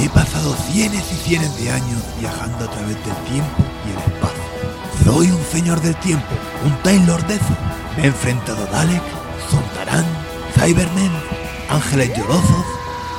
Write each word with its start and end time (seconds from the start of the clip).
He 0.00 0.08
pasado 0.08 0.56
cientos 0.70 1.02
y 1.12 1.14
cientos 1.14 1.54
de 1.58 1.70
años 1.70 2.00
viajando 2.18 2.64
a 2.64 2.70
través 2.70 2.96
del 3.04 3.14
tiempo 3.28 3.62
y 3.86 3.90
el 3.90 3.98
espacio. 3.98 4.42
Soy 5.04 5.30
un 5.30 5.44
señor 5.52 5.78
del 5.82 5.94
tiempo, 5.96 6.26
un 6.64 6.74
Time 6.82 7.06
Lordezo. 7.06 7.54
Me 7.98 8.04
he 8.04 8.06
enfrentado 8.06 8.64
a 8.64 8.70
Dalek, 8.70 9.02
Zontarán, 9.50 10.06
Cybermen, 10.54 11.12
ángeles 11.68 12.16
llorosos 12.16 12.64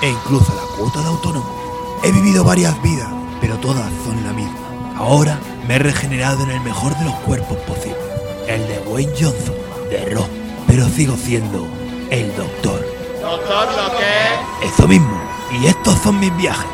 e 0.02 0.09
incluso 0.09 0.52
a 0.52 0.55
la 0.55 0.75
cuota 0.75 1.02
de 1.02 1.07
autónomo. 1.07 1.99
He 2.04 2.12
vivido 2.12 2.44
varias 2.44 2.82
vidas, 2.82 3.09
pero 3.39 3.57
todas 3.57 3.88
son 4.04 4.23
la 4.23 4.34
misma. 4.34 4.57
Ahora 4.98 5.39
me 5.68 5.75
he 5.75 5.79
regenerado 5.79 6.43
en 6.45 6.50
el 6.50 6.61
mejor 6.61 6.98
de 6.98 7.05
los 7.05 7.13
cuerpos 7.20 7.57
posibles, 7.59 8.02
el 8.48 8.68
de 8.68 8.79
Wayne 8.88 9.13
Johnson, 9.13 9.55
de 9.91 10.16
Rock, 10.16 10.29
pero 10.66 10.89
sigo 10.89 11.16
siendo 11.16 11.68
el 12.09 12.36
doctor. 12.36 12.84
¿Doctor 13.21 13.68
lo 13.68 13.98
qué? 14.00 14.68
Eso 14.68 14.88
mismo, 14.88 15.30
y 15.52 15.65
estos 15.65 15.99
son 15.99 16.20
mis 16.20 16.35
viajes. 16.38 16.70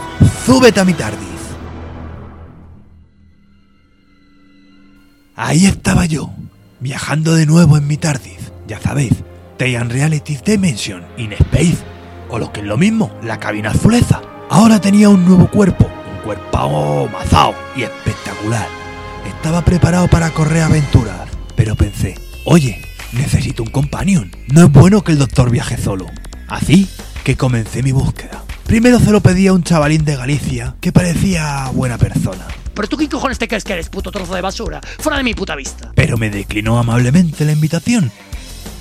Súbete 0.46 0.80
a 0.80 0.86
mi 0.86 0.94
tardis. 0.94 1.28
Ahí 5.36 5.66
estaba 5.66 6.06
yo, 6.06 6.32
viajando 6.80 7.36
de 7.36 7.46
nuevo 7.46 7.78
en 7.78 7.88
mi 7.88 7.98
tardis. 7.98 8.52
Ya 8.68 8.80
sabéis, 8.80 9.14
Teian 9.58 9.90
Reality 9.90 10.38
Dimension 10.44 11.06
in 11.18 11.34
Space, 11.34 11.78
o 12.30 12.40
lo 12.40 12.52
que 12.52 12.62
es 12.62 12.66
lo 12.66 12.78
mismo, 12.78 13.12
la 13.24 13.40
cabina 13.40 13.72
azuleza. 13.72 14.22
Ahora 14.50 14.80
tenía 14.82 15.10
un 15.10 15.26
nuevo 15.26 15.50
cuerpo, 15.50 15.86
un 15.86 16.22
cuerpo 16.24 17.10
mazao 17.12 17.54
y 17.76 17.84
espectacular. 17.84 18.68
Estaba 19.28 19.64
preparado 19.64 20.08
para 20.08 20.32
correr 20.32 20.64
aventuras, 20.64 21.30
pero 21.56 21.76
pensé, 21.76 22.16
oye, 22.46 22.82
necesito 23.12 23.64
un 23.64 23.70
companion. 23.70 24.32
No 24.48 24.64
es 24.64 24.72
bueno 24.72 25.04
que 25.04 25.12
el 25.12 25.20
doctor 25.20 25.52
viaje 25.52 25.78
solo. 25.78 26.08
Así 26.48 26.90
que 27.24 27.36
comencé 27.36 27.84
mi 27.84 27.92
búsqueda. 27.92 28.47
Primero 28.68 29.00
se 29.00 29.12
lo 29.12 29.22
pedí 29.22 29.48
a 29.48 29.54
un 29.54 29.64
chavalín 29.64 30.04
de 30.04 30.18
Galicia 30.18 30.76
que 30.82 30.92
parecía 30.92 31.70
buena 31.74 31.98
persona, 31.98 32.46
¿Pero 32.76 32.88
tú 32.90 32.98
qué 32.98 33.10
cojones 33.10 33.40
te 33.40 33.48
crees 33.48 33.64
que 33.64 33.74
eres, 33.74 33.90
puto 33.90 34.12
trozo 34.12 34.36
de 34.36 34.42
basura? 34.42 34.82
Fuera 35.00 35.18
de 35.18 35.24
mi 35.24 35.34
puta 35.34 35.56
vista. 35.56 35.92
pero 35.96 36.16
me 36.18 36.30
declinó 36.30 36.78
amablemente 36.78 37.44
la 37.46 37.54
invitación. 37.54 38.12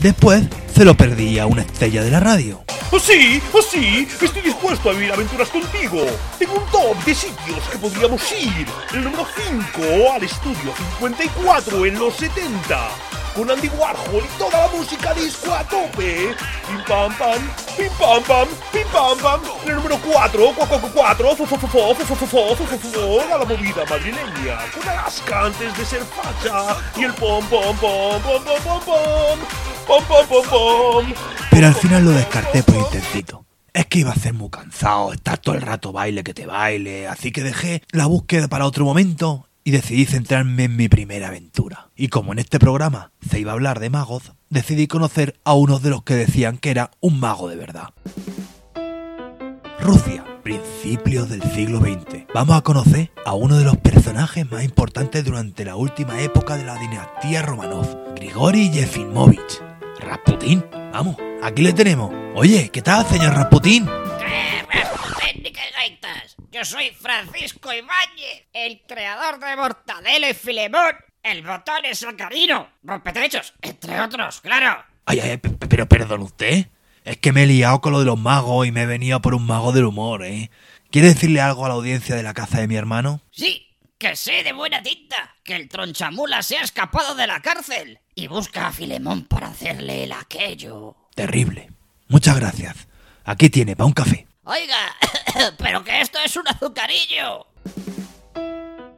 Después 0.01 0.43
se 0.75 0.85
lo 0.85 0.95
perdí 0.95 1.39
a 1.39 1.47
una 1.47 1.63
estrella 1.63 2.03
de 2.03 2.11
la 2.11 2.21
radio. 2.21 2.63
¡Oh 2.91 2.99
sí! 2.99 3.41
¡Oh 3.53 3.63
sí! 3.63 4.07
Estoy 4.21 4.43
dispuesto 4.43 4.91
a 4.91 4.93
vivir 4.93 5.13
aventuras 5.13 5.49
contigo. 5.49 6.05
Tengo 6.39 6.55
un 6.55 6.71
top 6.71 7.05
de 7.05 7.15
sitios 7.15 7.61
que 7.73 7.79
podríamos 7.79 8.21
ir. 8.33 8.67
El 8.93 9.05
número 9.05 9.25
5 9.35 10.13
al 10.15 10.23
estudio 10.25 10.75
54 10.99 11.87
en 11.87 11.99
los 11.99 12.15
70 12.17 12.89
con 13.37 13.51
Andy 13.51 13.69
Warhol 13.69 14.25
y 14.25 14.39
toda 14.39 14.67
la 14.67 14.69
música 14.73 15.13
disco 15.13 15.53
a 15.53 15.63
tope. 15.65 16.35
Pim 16.67 16.83
pam 16.89 17.13
pam, 17.19 17.39
pim 17.77 17.91
pam 17.99 18.23
pam, 18.23 18.49
pim 18.73 18.89
pam 18.91 19.19
pam. 19.19 19.41
En 19.65 19.69
el 19.69 19.77
número 19.77 19.99
4, 19.99 20.55
4, 20.95 21.37
a 23.33 23.39
la 23.39 23.45
movida 23.45 23.85
madrileña, 23.91 24.59
con 24.73 24.89
Alaska 24.89 25.45
antes 25.45 25.77
de 25.77 25.85
ser 25.85 26.03
facha. 26.03 26.77
Y 26.97 27.05
el 27.05 27.13
pom 27.15 27.45
pom 27.47 27.77
pom 27.77 28.23
pom 28.23 28.43
pom 28.43 28.63
pom 28.65 28.81
pom. 28.81 29.39
Pom 29.87 30.05
pom 30.05 30.27
pom 30.27 30.45
pom. 30.49 31.15
Pero 31.51 31.67
al 31.67 31.75
final 31.75 32.05
lo 32.05 32.13
descarté 32.13 32.63
por 32.63 32.77
intentito 32.77 33.45
es 33.75 33.85
que 33.89 33.99
iba 33.99 34.11
a 34.11 34.15
ser 34.15 34.33
muy 34.33 34.49
cansado, 34.49 35.13
estar 35.13 35.37
todo 35.37 35.55
el 35.55 35.61
rato 35.61 35.93
baile 35.93 36.25
que 36.25 36.33
te 36.33 36.47
baile, 36.47 37.09
así 37.09 37.31
que 37.31 37.43
dejé 37.43 37.83
la 37.91 38.07
búsqueda 38.07 38.49
para 38.49 38.65
otro 38.65 38.87
momento 38.87 39.47
y 39.67 39.73
decidí 39.73 40.07
centrarme 40.07 40.63
en 40.63 40.77
mi 40.77 40.89
primera 40.89 41.27
aventura. 41.27 41.91
Y 41.97 42.07
como 42.07 42.33
en 42.33 42.39
este 42.39 42.61
programa 42.61 43.11
se 43.29 43.41
iba 43.41 43.51
a 43.51 43.55
hablar 43.55 43.81
de 43.81 43.91
magos, 43.91 44.33
decidí 44.49 44.87
conocer 44.87 45.41
a 45.43 45.55
uno 45.55 45.81
de 45.81 45.91
los 45.91 46.05
que 46.05 46.15
decían 46.15 46.59
que 46.59 46.71
era 46.71 46.93
un 47.01 47.19
mago 47.19 47.49
de 47.49 47.57
verdad. 47.57 47.89
Rusia, 49.81 50.25
principios 50.45 51.29
del 51.29 51.43
siglo 51.43 51.81
XX. 51.81 52.27
Vamos 52.33 52.57
a 52.57 52.61
conocer 52.61 53.11
a 53.25 53.35
uno 53.35 53.59
de 53.59 53.65
los 53.65 53.77
personajes 53.79 54.49
más 54.49 54.63
importantes 54.63 55.25
durante 55.25 55.65
la 55.65 55.75
última 55.75 56.21
época 56.21 56.57
de 56.57 56.65
la 56.65 56.79
dinastía 56.79 57.43
Romanov, 57.43 58.15
Grigori 58.15 58.71
Yefimovich. 58.71 59.61
Rasputín, 59.99 60.65
vamos, 60.93 61.17
aquí 61.43 61.63
le 61.63 61.73
tenemos. 61.73 62.13
Oye, 62.37 62.71
¿qué 62.73 62.83
tal, 62.83 63.05
señor 63.07 63.35
Rasputín? 63.35 63.85
Rasputin, 63.87 65.43
ni 65.43 65.51
qué 65.51 65.63
gaitas. 65.75 66.37
Yo 66.57 66.65
soy 66.65 66.89
Francisco 66.99 67.71
Ibáñez, 67.71 68.47
el 68.55 68.81
creador 68.89 69.39
de 69.39 69.55
Mortadelo 69.57 70.27
y 70.31 70.33
Filemón, 70.33 70.95
el 71.23 71.43
botón 71.43 71.85
es 71.85 71.99
sacarino, 71.99 72.71
rompetrechos, 72.83 73.53
entre 73.61 74.01
otros, 74.01 74.41
claro. 74.41 74.83
Ay, 75.05 75.21
ay, 75.21 75.37
pe- 75.37 75.51
pe- 75.51 75.67
pero 75.67 75.87
perdón 75.87 76.23
usted. 76.23 76.69
Es 77.05 77.19
que 77.19 77.33
me 77.33 77.43
he 77.43 77.47
liado 77.47 77.83
con 77.83 77.93
lo 77.93 77.99
de 77.99 78.07
los 78.07 78.19
magos 78.19 78.67
y 78.67 78.73
me 78.73 78.85
he 78.85 78.87
venido 78.87 79.21
por 79.21 79.35
un 79.35 79.45
mago 79.45 79.73
del 79.73 79.85
humor, 79.85 80.25
¿eh? 80.25 80.51
¿Quiere 80.91 81.09
decirle 81.09 81.43
algo 81.43 81.67
a 81.67 81.69
la 81.69 81.75
audiencia 81.75 82.17
de 82.17 82.23
la 82.23 82.33
casa 82.33 82.59
de 82.59 82.69
mi 82.69 82.77
hermano? 82.77 83.21
Sí, 83.31 83.67
que 83.99 84.17
sé 84.17 84.43
de 84.43 84.55
buena 84.55 84.83
tinta 84.83 85.35
que 85.45 85.57
el 85.57 85.69
tronchamula 85.69 86.43
se 86.43 86.57
ha 86.57 86.63
escapado 86.63 87.15
de 87.17 87.27
la 87.27 87.41
cárcel 87.43 87.99
y 88.15 88.29
busca 88.29 88.69
a 88.69 88.73
Filemón 88.73 89.27
para 89.27 89.49
hacerle 89.49 90.05
el 90.05 90.13
aquello. 90.13 90.97
Terrible. 91.15 91.71
Muchas 92.09 92.35
gracias. 92.41 92.89
Aquí 93.25 93.51
tiene, 93.51 93.77
para 93.77 93.89
un 93.89 93.93
café. 93.93 94.26
Oiga, 94.49 94.95
pero 95.59 95.83
que 95.83 96.01
esto 96.01 96.19
es 96.25 96.37
un 96.37 96.47
azucarillo. 96.47 97.49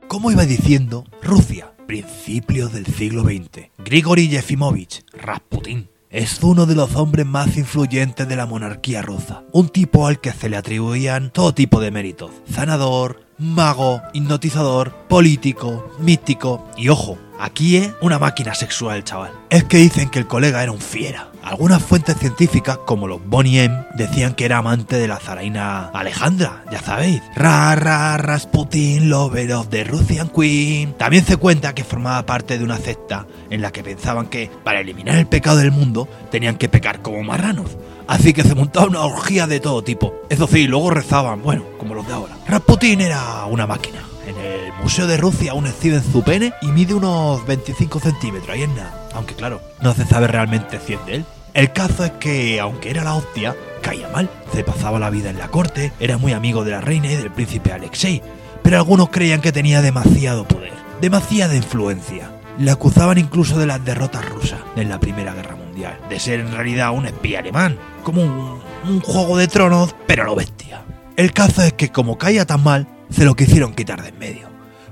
Como 0.07 0.31
iba 0.31 0.45
diciendo, 0.45 1.07
Rusia, 1.23 1.73
principios 1.87 2.75
del 2.75 2.85
siglo 2.85 3.23
XX. 3.23 3.71
Grigori 3.79 4.29
Yefimovich, 4.29 5.07
Rasputín, 5.15 5.89
es 6.11 6.43
uno 6.43 6.67
de 6.67 6.75
los 6.75 6.95
hombres 6.97 7.25
más 7.25 7.57
influyentes 7.57 8.29
de 8.29 8.37
la 8.37 8.45
monarquía 8.45 9.01
rusa. 9.01 9.43
Un 9.53 9.71
tipo 9.71 10.07
al 10.07 10.21
que 10.21 10.33
se 10.33 10.51
le 10.51 10.59
atribuían 10.59 11.31
todo 11.31 11.55
tipo 11.55 11.81
de 11.81 11.93
méritos. 11.93 12.31
Sanador, 12.53 13.25
mago, 13.39 14.03
hipnotizador, 14.13 14.93
político, 15.09 15.91
místico 15.99 16.69
y 16.77 16.91
ojo, 16.91 17.17
aquí 17.39 17.79
es 17.79 17.93
una 18.03 18.19
máquina 18.19 18.55
sexual, 18.55 19.03
chaval. 19.03 19.33
Es 19.49 19.65
que 19.65 19.79
dicen 19.79 20.11
que 20.11 20.19
el 20.19 20.27
colega 20.27 20.63
era 20.63 20.73
un 20.73 20.81
fiera. 20.81 21.31
Algunas 21.49 21.83
fuentes 21.83 22.19
científicas, 22.19 22.77
como 22.85 23.09
los 23.09 23.25
Bonnie 23.25 23.65
M, 23.65 23.87
decían 23.95 24.35
que 24.35 24.45
era 24.45 24.59
amante 24.59 24.99
de 24.99 25.09
la 25.09 25.17
zaraina 25.17 25.87
Alejandra, 25.95 26.63
ya 26.71 26.79
sabéis. 26.79 27.23
Ra, 27.35 27.75
ra, 27.75 28.19
Rasputin, 28.19 29.09
lover 29.09 29.55
of 29.55 29.69
the 29.71 29.83
Russian 29.83 30.29
Queen. 30.29 30.93
También 30.99 31.25
se 31.25 31.39
cuenta 31.39 31.75
que 31.75 31.85
formaba 31.85 32.27
parte 32.27 32.59
de 32.59 32.65
una 32.65 32.77
secta 32.77 33.27
en 33.49 33.63
la 33.63 33.73
que 33.73 33.83
pensaban 33.83 34.27
que, 34.27 34.51
para 34.63 34.81
eliminar 34.81 35.17
el 35.17 35.27
pecado 35.27 35.57
del 35.57 35.73
mundo, 35.73 36.07
tenían 36.31 36.57
que 36.57 36.69
pecar 36.69 37.01
como 37.01 37.23
marranos. 37.23 37.79
Así 38.07 38.35
que 38.35 38.43
se 38.43 38.55
montaba 38.55 38.85
una 38.85 39.01
orgía 39.01 39.47
de 39.47 39.59
todo 39.59 39.83
tipo. 39.83 40.13
Eso 40.29 40.47
sí, 40.47 40.67
luego 40.67 40.91
rezaban, 40.91 41.43
bueno, 41.43 41.65
como 41.79 41.95
los 41.95 42.07
de 42.07 42.13
ahora. 42.13 42.37
Rasputin 42.47 43.01
era 43.01 43.47
una 43.47 43.67
máquina. 43.67 44.01
En 44.27 44.37
el 44.37 44.71
Museo 44.83 45.07
de 45.07 45.17
Rusia 45.17 45.53
aún 45.53 45.67
exhiben 45.67 46.03
su 46.13 46.23
pene 46.23 46.53
y 46.61 46.67
mide 46.67 46.93
unos 46.93 47.47
25 47.47 48.01
centímetros, 48.01 48.51
ahí 48.51 48.65
es 48.65 48.69
nada. 48.69 49.09
Aunque 49.15 49.35
claro, 49.35 49.63
no 49.81 49.95
se 49.95 50.05
sabe 50.05 50.27
realmente 50.27 50.79
si 50.87 50.93
es 50.93 51.07
de 51.07 51.15
él. 51.15 51.25
El 51.55 51.73
caso 51.73 52.05
es 52.05 52.13
que, 52.13 52.61
aunque 52.61 52.91
era 52.91 53.05
la 53.05 53.15
hostia, 53.15 53.57
caía 53.83 54.09
mal. 54.09 54.31
Se 54.53 54.65
pasaba 54.65 54.99
la 54.99 55.11
vida 55.11 55.31
en 55.31 55.39
la 55.39 55.49
corte, 55.49 55.93
era 56.01 56.19
muy 56.19 56.33
amigo 56.33 56.65
de 56.65 56.73
la 56.73 56.81
reina 56.81 57.11
y 57.11 57.17
del 57.17 57.31
príncipe 57.31 57.73
Alexei. 57.73 58.23
Pero 58.63 58.77
algunos 58.77 59.09
creían 59.11 59.41
que 59.41 59.53
tenía 59.53 59.83
demasiado 59.83 60.47
poder, 60.47 60.73
demasiada 61.01 61.55
influencia. 61.55 62.31
Le 62.59 62.71
acusaban 62.71 63.19
incluso 63.19 63.59
de 63.59 63.67
las 63.67 63.85
derrotas 63.85 64.29
rusas 64.29 64.61
en 64.77 64.89
la 64.89 65.01
Primera 65.01 65.33
Guerra 65.33 65.57
Mundial, 65.57 65.99
de 66.09 66.19
ser 66.19 66.41
en 66.41 66.53
realidad 66.53 66.93
un 66.93 67.07
espía 67.07 67.39
alemán, 67.39 67.79
como 68.03 68.23
un, 68.23 68.61
un 68.89 69.01
juego 69.01 69.37
de 69.37 69.49
tronos, 69.49 69.95
pero 70.07 70.25
lo 70.25 70.35
bestia. 70.35 70.83
El 71.17 71.33
caso 71.33 71.63
es 71.63 71.73
que 71.73 71.91
como 71.91 72.19
caía 72.19 72.47
tan 72.47 72.63
mal, 72.63 72.87
se 73.11 73.25
lo 73.25 73.35
quisieron 73.35 73.75
quitar 73.75 74.03
de 74.03 74.09
en 74.09 74.19
medio. 74.19 74.48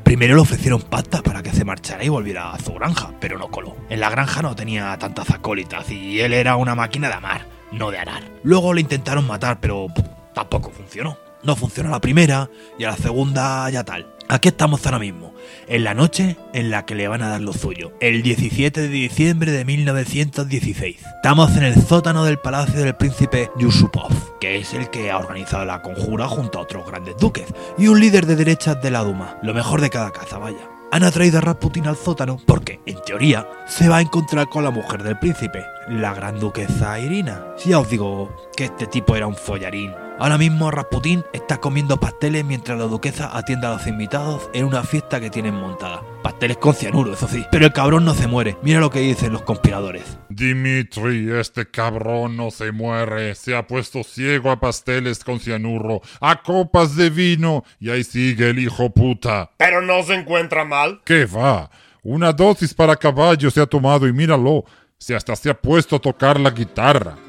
Primero 0.06 0.36
le 0.36 0.40
ofrecieron 0.40 0.80
pasta 0.82 1.20
para 1.20 1.42
que 1.42 1.50
se 1.50 1.64
marchara 1.64 2.04
y 2.04 2.08
volviera 2.08 2.52
a 2.52 2.60
su 2.60 2.72
granja, 2.74 3.10
pero 3.18 3.38
no 3.38 3.48
coló. 3.48 3.74
En 3.90 3.98
la 3.98 4.08
granja 4.08 4.40
no 4.40 4.54
tenía 4.54 4.96
tantas 4.98 5.30
acólitas 5.30 5.90
y 5.90 6.20
él 6.20 6.32
era 6.32 6.54
una 6.54 6.76
máquina 6.76 7.08
de 7.08 7.14
amar, 7.14 7.44
no 7.72 7.90
de 7.90 7.98
arar. 7.98 8.22
Luego 8.44 8.72
le 8.72 8.82
intentaron 8.82 9.26
matar, 9.26 9.58
pero 9.58 9.88
tampoco 10.32 10.70
funcionó. 10.70 11.18
No 11.42 11.56
funcionó 11.56 11.90
la 11.90 12.00
primera 12.00 12.48
y 12.78 12.84
a 12.84 12.90
la 12.90 12.96
segunda 12.96 13.68
ya 13.68 13.82
tal. 13.82 14.06
Aquí 14.28 14.48
estamos 14.48 14.84
ahora 14.84 14.98
mismo, 14.98 15.32
en 15.68 15.84
la 15.84 15.94
noche 15.94 16.36
en 16.52 16.70
la 16.70 16.84
que 16.84 16.96
le 16.96 17.06
van 17.06 17.22
a 17.22 17.28
dar 17.28 17.40
lo 17.40 17.52
suyo, 17.52 17.92
el 18.00 18.22
17 18.22 18.80
de 18.80 18.88
diciembre 18.88 19.52
de 19.52 19.64
1916. 19.64 20.96
Estamos 21.16 21.56
en 21.56 21.62
el 21.62 21.80
sótano 21.80 22.24
del 22.24 22.38
palacio 22.38 22.80
del 22.80 22.96
príncipe 22.96 23.50
Yusupov, 23.56 24.40
que 24.40 24.56
es 24.56 24.74
el 24.74 24.90
que 24.90 25.12
ha 25.12 25.18
organizado 25.18 25.64
la 25.64 25.80
conjura 25.80 26.26
junto 26.26 26.58
a 26.58 26.62
otros 26.62 26.84
grandes 26.88 27.16
duques, 27.18 27.46
y 27.78 27.86
un 27.86 28.00
líder 28.00 28.26
de 28.26 28.34
derechas 28.34 28.82
de 28.82 28.90
la 28.90 29.04
Duma, 29.04 29.38
lo 29.44 29.54
mejor 29.54 29.80
de 29.80 29.90
cada 29.90 30.10
casa, 30.10 30.38
vaya. 30.38 30.70
Han 30.90 31.04
atraído 31.04 31.38
a 31.38 31.42
Rasputin 31.42 31.86
al 31.86 31.96
sótano 31.96 32.38
porque, 32.46 32.80
en 32.84 33.00
teoría, 33.02 33.48
se 33.68 33.88
va 33.88 33.98
a 33.98 34.02
encontrar 34.02 34.48
con 34.48 34.64
la 34.64 34.70
mujer 34.70 35.04
del 35.04 35.20
príncipe, 35.20 35.64
la 35.88 36.14
gran 36.14 36.40
duquesa 36.40 36.98
Irina. 36.98 37.44
Si 37.56 37.70
ya 37.70 37.78
os 37.78 37.88
digo 37.88 38.34
que 38.56 38.64
este 38.64 38.88
tipo 38.88 39.14
era 39.14 39.28
un 39.28 39.36
follarín 39.36 39.92
Ahora 40.18 40.38
mismo 40.38 40.70
Rasputín 40.70 41.24
está 41.34 41.58
comiendo 41.58 42.00
pasteles 42.00 42.42
mientras 42.42 42.78
la 42.78 42.86
duquesa 42.86 43.36
atiende 43.36 43.66
a 43.66 43.74
los 43.74 43.86
invitados 43.86 44.48
en 44.54 44.64
una 44.64 44.82
fiesta 44.82 45.20
que 45.20 45.28
tienen 45.28 45.54
montada. 45.54 46.00
Pasteles 46.22 46.56
con 46.56 46.72
cianuro, 46.74 47.12
eso 47.12 47.28
sí. 47.28 47.44
Pero 47.52 47.66
el 47.66 47.72
cabrón 47.74 48.06
no 48.06 48.14
se 48.14 48.26
muere. 48.26 48.56
Mira 48.62 48.80
lo 48.80 48.88
que 48.88 49.00
dicen 49.00 49.34
los 49.34 49.42
conspiradores. 49.42 50.18
Dimitri, 50.30 51.30
este 51.32 51.70
cabrón 51.70 52.34
no 52.34 52.50
se 52.50 52.72
muere. 52.72 53.34
Se 53.34 53.54
ha 53.54 53.66
puesto 53.66 54.02
ciego 54.04 54.50
a 54.50 54.58
pasteles 54.58 55.22
con 55.22 55.38
cianuro, 55.38 56.00
a 56.20 56.42
copas 56.42 56.96
de 56.96 57.10
vino, 57.10 57.64
y 57.78 57.90
ahí 57.90 58.02
sigue 58.02 58.48
el 58.48 58.58
hijo 58.58 58.88
puta. 58.88 59.50
Pero 59.58 59.82
no 59.82 60.02
se 60.02 60.14
encuentra 60.14 60.64
mal. 60.64 61.02
¿Qué 61.04 61.26
va? 61.26 61.70
Una 62.02 62.32
dosis 62.32 62.72
para 62.72 62.96
caballo 62.96 63.50
se 63.50 63.60
ha 63.60 63.66
tomado 63.66 64.08
y 64.08 64.14
míralo. 64.14 64.64
Se 64.96 65.14
hasta 65.14 65.36
se 65.36 65.50
ha 65.50 65.54
puesto 65.60 65.96
a 65.96 65.98
tocar 65.98 66.40
la 66.40 66.50
guitarra. 66.50 67.25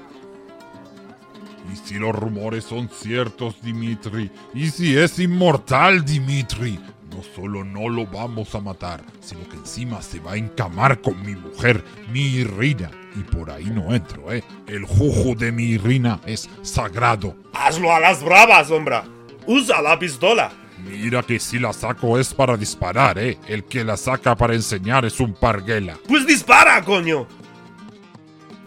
Y 1.71 1.75
si 1.75 1.95
los 1.95 2.15
rumores 2.15 2.63
son 2.63 2.89
ciertos, 2.89 3.61
Dimitri, 3.61 4.31
y 4.53 4.69
si 4.69 4.97
es 4.97 5.19
inmortal, 5.19 6.05
Dimitri, 6.05 6.79
no 7.09 7.23
solo 7.35 7.63
no 7.63 7.89
lo 7.89 8.05
vamos 8.05 8.53
a 8.55 8.59
matar, 8.59 9.03
sino 9.21 9.47
que 9.49 9.55
encima 9.55 10.01
se 10.01 10.19
va 10.19 10.33
a 10.33 10.37
encamar 10.37 11.01
con 11.01 11.19
mi 11.25 11.35
mujer, 11.35 11.83
mi 12.11 12.21
Irina. 12.21 12.91
Y 13.15 13.23
por 13.23 13.49
ahí 13.49 13.65
no 13.65 13.93
entro, 13.95 14.31
¿eh? 14.31 14.43
El 14.67 14.85
juju 14.85 15.35
de 15.35 15.51
mi 15.51 15.63
Irina 15.63 16.19
es 16.25 16.47
sagrado. 16.61 17.35
Hazlo 17.53 17.91
a 17.91 17.99
las 17.99 18.23
bravas, 18.23 18.69
hombre. 18.69 19.01
Usa 19.47 19.81
la 19.81 19.97
pistola. 19.97 20.51
Mira 20.85 21.23
que 21.23 21.39
si 21.39 21.57
la 21.57 21.73
saco 21.73 22.19
es 22.19 22.33
para 22.33 22.55
disparar, 22.55 23.17
¿eh? 23.17 23.39
El 23.47 23.63
que 23.63 23.83
la 23.83 23.97
saca 23.97 24.35
para 24.35 24.53
enseñar 24.53 25.03
es 25.05 25.19
un 25.19 25.33
parguela. 25.33 25.97
Pues 26.07 26.27
dispara, 26.27 26.83
coño. 26.83 27.27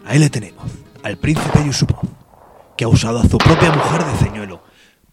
Ahí 0.05 0.19
le 0.19 0.29
tenemos, 0.29 0.65
al 1.03 1.17
príncipe 1.17 1.63
Yusupov, 1.63 2.00
que 2.81 2.85
ha 2.85 2.87
usado 2.87 3.19
a 3.19 3.29
su 3.29 3.37
propia 3.37 3.71
mujer 3.71 4.03
de 4.03 4.17
señuelo, 4.17 4.63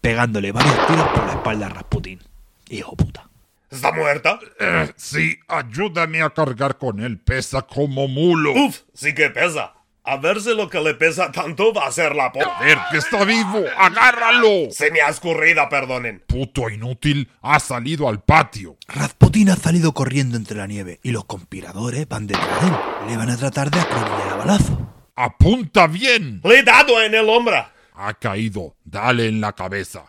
pegándole 0.01 0.51
varios 0.51 0.87
tiros 0.87 1.07
por 1.09 1.23
la 1.27 1.33
espalda 1.33 1.67
a 1.67 1.69
Rasputín. 1.69 2.19
Hijo 2.67 2.95
puta. 2.95 3.29
¿Está 3.69 3.91
muerta? 3.91 4.39
Eh, 4.59 4.91
sí, 4.95 5.37
ayúdame 5.47 6.23
a 6.23 6.31
cargar 6.31 6.79
con 6.79 6.99
él, 6.99 7.19
pesa 7.19 7.61
como 7.61 8.07
mulo. 8.07 8.53
Uf, 8.53 8.79
sí 8.95 9.13
que 9.13 9.29
pesa. 9.29 9.75
A 10.03 10.17
ver 10.17 10.41
si 10.41 10.55
lo 10.55 10.67
que 10.67 10.79
le 10.79 10.95
pesa 10.95 11.31
tanto 11.31 11.71
va 11.71 11.85
a 11.85 11.91
ser 11.91 12.15
la 12.15 12.31
po... 12.31 12.39
A 12.43 12.59
ver, 12.59 12.79
que 12.89 12.97
está 12.97 13.23
vivo, 13.23 13.63
agárralo. 13.77 14.71
Se 14.71 14.89
me 14.89 15.01
ha 15.01 15.09
escurrido, 15.09 15.69
perdonen. 15.69 16.23
Puto 16.25 16.71
inútil, 16.71 17.29
ha 17.43 17.59
salido 17.59 18.09
al 18.09 18.23
patio. 18.23 18.77
Rasputín 18.87 19.51
ha 19.51 19.55
salido 19.55 19.93
corriendo 19.93 20.37
entre 20.37 20.57
la 20.57 20.65
nieve 20.65 20.99
y 21.03 21.11
los 21.11 21.25
conspiradores 21.25 22.09
van 22.09 22.25
detrás 22.25 22.61
de 22.61 22.67
él. 22.67 22.73
Le 23.09 23.15
van 23.17 23.29
a 23.29 23.37
tratar 23.37 23.69
de 23.69 23.79
acribillar 23.79 24.29
a 24.29 24.35
balazo. 24.37 24.98
Apunta 25.21 25.87
bien. 25.87 26.39
Le 26.45 26.59
he 26.59 26.63
dado 26.63 27.03
en 27.03 27.13
el 27.13 27.27
hombro. 27.27 27.61
Ha 27.93 28.13
caído, 28.13 28.77
dale 28.85 29.27
en 29.27 29.41
la 29.41 29.51
cabeza. 29.51 30.05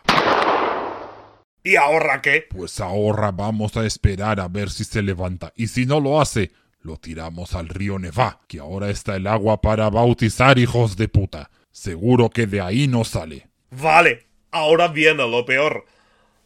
¿Y 1.65 1.75
ahora 1.75 2.21
qué? 2.21 2.45
Pues 2.49 2.79
ahora 2.79 3.31
vamos 3.31 3.75
a 3.75 3.85
esperar 3.85 4.39
a 4.39 4.47
ver 4.47 4.69
si 4.69 4.85
se 4.85 5.01
levanta. 5.01 5.51
Y 5.57 5.67
si 5.67 5.85
no 5.85 5.99
lo 5.99 6.21
hace, 6.21 6.53
lo 6.79 6.95
tiramos 6.95 7.55
al 7.55 7.67
río 7.67 7.99
Nevá, 7.99 8.39
que 8.47 8.59
ahora 8.59 8.89
está 8.89 9.17
el 9.17 9.27
agua 9.27 9.59
para 9.59 9.89
bautizar 9.89 10.57
hijos 10.57 10.95
de 10.95 11.09
puta. 11.09 11.51
Seguro 11.71 12.29
que 12.29 12.47
de 12.47 12.61
ahí 12.61 12.87
no 12.87 13.03
sale. 13.03 13.49
Vale, 13.69 14.27
ahora 14.49 14.87
viene 14.87 15.29
lo 15.29 15.43
peor. 15.43 15.83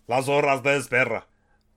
Las 0.07 0.27
horas 0.27 0.63
de 0.63 0.75
espera. 0.77 1.27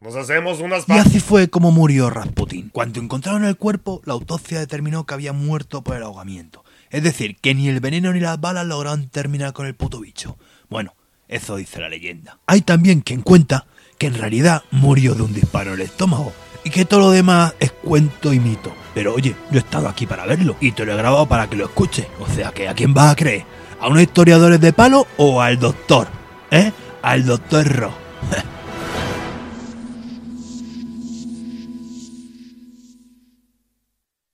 Nos 0.01 0.17
hacemos 0.17 0.61
unas... 0.61 0.89
Y 0.89 0.93
así 0.93 1.21
fue 1.21 1.49
como 1.49 1.71
murió 1.71 2.09
Rasputín. 2.09 2.71
Cuando 2.71 2.99
encontraron 2.99 3.45
el 3.45 3.59
cuerpo, 3.59 4.01
la 4.07 4.15
autopsia 4.15 4.59
determinó 4.59 5.05
que 5.05 5.13
había 5.13 5.35
muerto 5.35 5.83
por 5.83 5.95
el 5.95 6.03
ahogamiento. 6.03 6.65
Es 6.91 7.03
decir, 7.03 7.37
que 7.37 7.55
ni 7.55 7.69
el 7.69 7.81
veneno 7.81 8.13
ni 8.13 8.21
las 8.21 8.41
balas 8.41 8.67
lograron 8.67 9.09
terminar 9.09 9.53
con 9.53 9.67
el 9.67 9.75
puto 9.75 10.01
bicho. 10.01 10.39
Bueno, 10.69 10.95
eso 11.29 11.57
dice 11.57 11.81
la 11.81 11.89
leyenda. 11.89 12.39
Hay 12.47 12.63
también 12.63 13.01
quien 13.01 13.23
cuenta 13.23 13.67
que 13.99 14.07
en 14.07 14.15
realidad 14.15 14.63
murió 14.71 15.15
de 15.15 15.23
un 15.23 15.35
disparo 15.35 15.75
en 15.75 15.81
el 15.81 15.87
estómago 15.87 16.33
y 16.65 16.71
que 16.71 16.85
todo 16.85 17.01
lo 17.01 17.11
demás 17.11 17.55
es 17.61 17.73
cuento 17.73 18.33
y 18.33 18.41
mito. 18.41 18.73
Pero 18.95 19.15
oye, 19.15 19.37
yo 19.51 19.59
he 19.59 19.63
estado 19.63 19.89
aquí 19.89 20.07
para 20.07 20.27
verlo 20.27 20.57
y 20.61 20.73
te 20.73 20.85
lo 20.85 20.93
he 20.93 20.97
grabado 20.97 21.27
para 21.27 21.49
que 21.49 21.57
lo 21.57 21.67
escuches. 21.67 22.07
O 22.21 22.27
sea 22.29 22.53
que 22.53 22.69
¿a 22.69 22.75
quién 22.75 22.95
vas 22.95 23.13
a 23.13 23.17
creer? 23.17 23.45
¿A 23.81 23.89
unos 23.89 24.03
historiadores 24.03 24.61
de 24.61 24.73
palo 24.73 25.07
o 25.19 25.41
al 25.41 25.59
doctor? 25.59 26.09
¿Eh? 26.51 26.73
Al 27.03 27.27
doctor 27.27 27.67
Ross. 27.67 28.08